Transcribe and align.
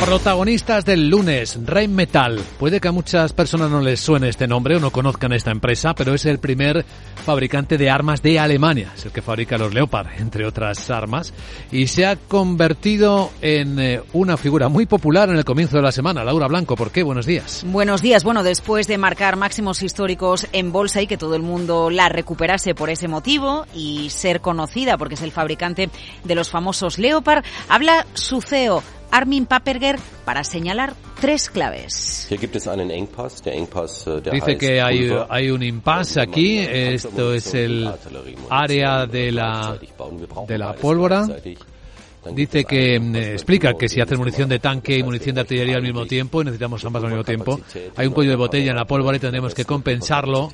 Protagonistas 0.00 0.84
del 0.84 1.08
lunes, 1.08 1.58
Rheinmetall. 1.66 2.40
Puede 2.58 2.80
que 2.80 2.86
a 2.86 2.92
muchas 2.92 3.32
personas 3.32 3.68
no 3.68 3.80
les 3.80 3.98
suene 3.98 4.28
este 4.28 4.46
nombre 4.46 4.76
o 4.76 4.80
no 4.80 4.92
conozcan 4.92 5.32
esta 5.32 5.50
empresa, 5.50 5.92
pero 5.92 6.14
es 6.14 6.24
el 6.24 6.38
primer 6.38 6.84
fabricante 7.26 7.76
de 7.76 7.90
armas 7.90 8.22
de 8.22 8.38
Alemania. 8.38 8.92
Es 8.96 9.06
el 9.06 9.10
que 9.10 9.22
fabrica 9.22 9.58
los 9.58 9.74
Leopard, 9.74 10.06
entre 10.18 10.46
otras 10.46 10.88
armas, 10.90 11.34
y 11.72 11.88
se 11.88 12.06
ha 12.06 12.14
convertido 12.14 13.32
en 13.42 13.78
eh, 13.80 14.00
una 14.12 14.36
figura 14.36 14.68
muy 14.68 14.86
popular 14.86 15.30
en 15.30 15.36
el 15.36 15.44
comienzo 15.44 15.76
de 15.76 15.82
la 15.82 15.92
semana. 15.92 16.22
Laura 16.22 16.46
Blanco, 16.46 16.76
¿por 16.76 16.92
qué? 16.92 17.02
Buenos 17.02 17.26
días. 17.26 17.64
Buenos 17.66 18.00
días. 18.00 18.22
Bueno, 18.22 18.44
después 18.44 18.86
de 18.86 18.98
marcar 18.98 19.34
máximos 19.34 19.82
históricos 19.82 20.46
en 20.52 20.70
bolsa 20.70 21.02
y 21.02 21.08
que 21.08 21.18
todo 21.18 21.34
el 21.34 21.42
mundo 21.42 21.90
la 21.90 22.08
recuperase 22.08 22.72
por 22.72 22.88
ese 22.88 23.08
motivo 23.08 23.66
y 23.74 24.10
ser 24.10 24.40
conocida 24.40 24.96
porque 24.96 25.16
es 25.16 25.22
el 25.22 25.32
fabricante 25.32 25.90
de 26.22 26.34
los 26.36 26.48
famosos 26.50 26.98
Leopard, 26.98 27.44
habla 27.68 28.06
su 28.14 28.40
CEO 28.40 28.82
Armin 29.10 29.46
Paperger 29.46 29.98
para 30.24 30.44
señalar 30.44 30.94
tres 31.20 31.48
claves. 31.50 32.28
Äh, 32.30 32.38
Dice 34.32 34.58
que 34.58 34.80
hay, 34.80 35.10
hay 35.28 35.50
un 35.50 35.62
impasse 35.62 36.20
aquí. 36.20 36.58
Esto 36.58 37.34
es 37.34 37.54
el 37.54 37.90
área 38.50 39.06
de 39.06 39.32
la, 39.32 39.78
de 40.46 40.58
la 40.58 40.74
pólvora. 40.74 41.26
Dice 42.32 42.64
que 42.64 42.98
mm, 43.00 43.16
explica 43.16 43.74
que 43.74 43.88
si 43.88 44.00
hace 44.00 44.16
munición 44.16 44.48
de 44.48 44.58
tanque 44.58 44.98
y 44.98 45.02
munición 45.02 45.34
de 45.36 45.42
artillería 45.42 45.76
al 45.76 45.82
mismo 45.82 46.04
tiempo, 46.04 46.42
y 46.42 46.44
necesitamos 46.44 46.84
ambas 46.84 47.04
al 47.04 47.10
mismo 47.10 47.24
tiempo, 47.24 47.60
hay 47.96 48.06
un 48.06 48.12
cuello 48.12 48.30
de 48.32 48.36
botella 48.36 48.70
en 48.70 48.76
la 48.76 48.84
pólvora 48.84 49.16
y 49.16 49.20
tendremos 49.20 49.54
que 49.54 49.64
compensarlo 49.64 50.50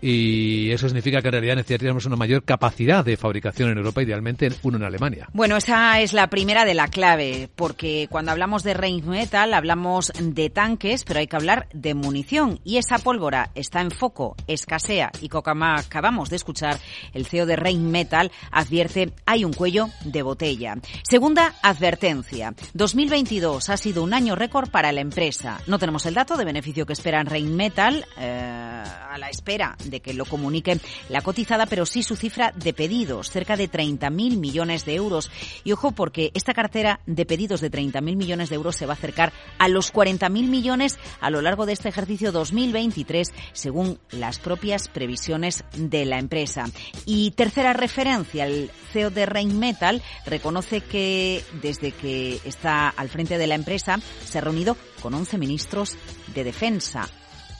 y 0.00 0.70
eso 0.70 0.88
significa 0.88 1.20
que 1.20 1.28
en 1.28 1.32
realidad 1.32 1.56
necesitaríamos 1.56 2.06
una 2.06 2.16
mayor 2.16 2.44
capacidad 2.44 3.04
de 3.04 3.16
fabricación 3.16 3.70
en 3.70 3.78
Europa, 3.78 4.02
idealmente 4.02 4.50
uno 4.62 4.78
en 4.78 4.84
Alemania. 4.84 5.28
Bueno, 5.32 5.56
esa 5.56 6.00
es 6.00 6.12
la 6.12 6.28
primera 6.28 6.64
de 6.64 6.74
la 6.74 6.88
clave, 6.88 7.48
porque 7.54 8.08
cuando 8.10 8.32
hablamos 8.32 8.62
de 8.62 8.74
Rheinmetall 8.74 9.54
hablamos 9.54 10.12
de 10.20 10.50
tanques, 10.50 11.04
pero 11.04 11.20
hay 11.20 11.26
que 11.26 11.36
hablar 11.36 11.68
de 11.72 11.94
munición 11.94 12.60
y 12.64 12.78
esa 12.78 12.98
pólvora 12.98 13.50
está 13.54 13.80
en 13.80 13.90
foco, 13.90 14.36
escasea 14.46 15.10
y 15.20 15.28
como 15.28 15.64
acabamos 15.64 16.30
de 16.30 16.36
escuchar, 16.36 16.78
el 17.12 17.26
CEO 17.26 17.46
de 17.46 17.56
Rheinmetall 17.56 18.30
advierte 18.50 19.12
hay 19.26 19.44
un 19.44 19.52
cuello 19.52 19.88
de 20.04 20.22
botella. 20.22 20.76
Segunda 21.02 21.54
advertencia, 21.62 22.54
2022 22.74 23.68
ha 23.68 23.76
sido 23.76 24.02
un 24.02 24.14
año 24.14 24.36
récord 24.36 24.70
para 24.70 24.92
la 24.92 25.00
empresa. 25.00 25.60
No 25.66 25.78
tenemos 25.78 26.06
el 26.06 26.14
dato 26.14 26.36
de 26.36 26.44
beneficio 26.44 26.86
que 26.86 26.92
espera 26.92 27.22
Rheinmetall 27.22 28.04
eh, 28.18 28.59
a 28.70 29.18
la 29.18 29.28
espera 29.28 29.76
de 29.84 30.00
que 30.00 30.14
lo 30.14 30.24
comunique 30.24 30.78
la 31.08 31.22
cotizada, 31.22 31.66
pero 31.66 31.86
sí 31.86 32.02
su 32.02 32.16
cifra 32.16 32.52
de 32.54 32.72
pedidos, 32.72 33.30
cerca 33.30 33.56
de 33.56 33.70
30.000 33.70 34.36
millones 34.36 34.84
de 34.84 34.94
euros. 34.94 35.30
Y 35.64 35.72
ojo, 35.72 35.92
porque 35.92 36.30
esta 36.34 36.54
cartera 36.54 37.00
de 37.06 37.26
pedidos 37.26 37.60
de 37.60 37.70
30.000 37.70 38.16
millones 38.16 38.48
de 38.48 38.56
euros 38.56 38.76
se 38.76 38.86
va 38.86 38.92
a 38.92 38.96
acercar 38.96 39.32
a 39.58 39.68
los 39.68 39.92
40.000 39.92 40.30
millones 40.48 40.98
a 41.20 41.30
lo 41.30 41.42
largo 41.42 41.66
de 41.66 41.72
este 41.72 41.88
ejercicio 41.88 42.32
2023, 42.32 43.32
según 43.52 43.98
las 44.10 44.38
propias 44.38 44.88
previsiones 44.88 45.64
de 45.76 46.04
la 46.04 46.18
empresa. 46.18 46.66
Y 47.06 47.32
tercera 47.32 47.72
referencia, 47.72 48.46
el 48.46 48.70
CEO 48.92 49.10
de 49.10 49.26
Rheinmetall 49.26 50.02
reconoce 50.26 50.80
que 50.80 51.44
desde 51.62 51.92
que 51.92 52.40
está 52.44 52.88
al 52.88 53.08
frente 53.08 53.38
de 53.38 53.46
la 53.46 53.54
empresa 53.54 53.98
se 54.24 54.38
ha 54.38 54.40
reunido 54.40 54.76
con 55.02 55.14
11 55.14 55.38
ministros 55.38 55.96
de 56.34 56.44
defensa 56.44 57.08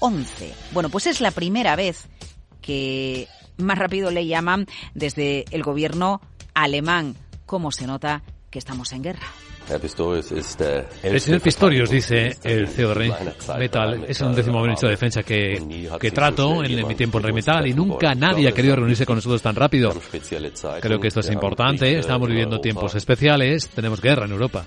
11. 0.01 0.53
Bueno, 0.73 0.89
pues 0.89 1.07
es 1.07 1.21
la 1.21 1.31
primera 1.31 1.77
vez 1.77 2.09
que 2.61 3.29
más 3.57 3.79
rápido 3.79 4.11
le 4.11 4.27
llaman 4.27 4.67
desde 4.95 5.45
el 5.51 5.63
gobierno 5.63 6.21
alemán. 6.55 7.15
¿Cómo 7.47 7.73
se 7.73 7.87
nota 7.87 8.23
que 8.51 8.59
estamos 8.59 8.93
en 8.93 9.03
guerra? 9.03 9.27
El 11.03 11.21
señor 11.21 11.41
Pistorius, 11.41 11.91
dice 11.91 12.37
el 12.43 12.67
CEO 12.67 12.93
de 12.93 13.13
Metal, 13.57 14.05
es 14.09 14.21
un 14.21 14.35
décimo 14.35 14.61
ministro 14.63 14.89
de 14.89 14.95
Defensa 14.95 15.23
que, 15.23 15.89
que 16.01 16.11
trato 16.11 16.65
en 16.65 16.89
mi 16.89 16.95
tiempo 16.97 17.21
en 17.21 17.33
Metal 17.35 17.67
y 17.69 17.75
nunca 17.75 18.15
nadie 18.17 18.49
ha 18.49 18.53
querido 18.53 18.75
reunirse 18.77 19.07
con 19.07 19.17
nosotros 19.17 19.41
tan 19.41 19.55
rápido. 19.55 19.95
Creo 20.81 20.99
que 20.99 21.09
esto 21.09 21.21
es 21.21 21.31
importante, 21.31 21.99
estamos 21.99 22.29
viviendo 22.29 22.61
tiempos 22.61 22.97
especiales, 22.97 23.69
tenemos 23.69 24.01
guerra 24.01 24.25
en 24.25 24.33
Europa. 24.33 24.65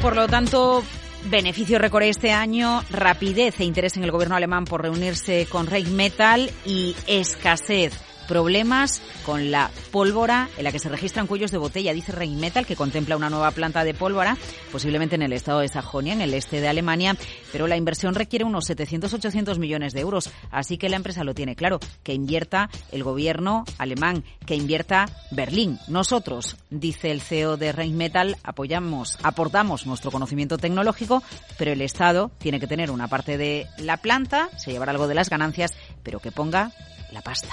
Por 0.00 0.16
lo 0.16 0.26
tanto, 0.26 0.82
Beneficio 1.24 1.78
récord 1.78 2.02
este 2.02 2.32
año, 2.32 2.82
rapidez 2.90 3.60
e 3.60 3.64
interés 3.64 3.96
en 3.96 4.04
el 4.04 4.10
gobierno 4.10 4.36
alemán 4.36 4.64
por 4.64 4.82
reunirse 4.82 5.46
con 5.50 5.66
Metal 5.92 6.50
y 6.66 6.96
escasez 7.06 8.11
problemas 8.28 9.02
con 9.24 9.50
la 9.50 9.70
pólvora 9.90 10.48
en 10.56 10.64
la 10.64 10.72
que 10.72 10.78
se 10.78 10.88
registran 10.88 11.26
cuellos 11.26 11.50
de 11.50 11.58
botella, 11.58 11.92
dice 11.92 12.12
Rheinmetall, 12.12 12.66
que 12.66 12.76
contempla 12.76 13.16
una 13.16 13.30
nueva 13.30 13.50
planta 13.50 13.84
de 13.84 13.94
pólvora, 13.94 14.36
posiblemente 14.70 15.14
en 15.14 15.22
el 15.22 15.32
estado 15.32 15.60
de 15.60 15.68
Sajonia, 15.68 16.12
en 16.12 16.20
el 16.20 16.34
este 16.34 16.60
de 16.60 16.68
Alemania, 16.68 17.16
pero 17.50 17.66
la 17.66 17.76
inversión 17.76 18.14
requiere 18.14 18.44
unos 18.44 18.68
700-800 18.68 19.58
millones 19.58 19.92
de 19.92 20.00
euros, 20.00 20.30
así 20.50 20.78
que 20.78 20.88
la 20.88 20.96
empresa 20.96 21.24
lo 21.24 21.34
tiene 21.34 21.56
claro, 21.56 21.78
que 22.02 22.14
invierta 22.14 22.70
el 22.90 23.04
gobierno 23.04 23.64
alemán, 23.78 24.24
que 24.46 24.54
invierta 24.54 25.06
Berlín. 25.30 25.78
Nosotros, 25.88 26.56
dice 26.70 27.10
el 27.10 27.20
CEO 27.20 27.56
de 27.56 27.72
Rheinmetall, 27.72 28.36
apoyamos, 28.42 29.18
aportamos 29.22 29.86
nuestro 29.86 30.10
conocimiento 30.10 30.58
tecnológico, 30.58 31.22
pero 31.58 31.72
el 31.72 31.82
Estado 31.82 32.30
tiene 32.38 32.60
que 32.60 32.66
tener 32.66 32.90
una 32.90 33.08
parte 33.08 33.38
de 33.38 33.66
la 33.78 33.96
planta, 33.96 34.48
se 34.58 34.72
llevará 34.72 34.92
algo 34.92 35.08
de 35.08 35.14
las 35.14 35.30
ganancias, 35.30 35.72
pero 36.02 36.20
que 36.20 36.32
ponga 36.32 36.72
la 37.12 37.22
pasta. 37.22 37.52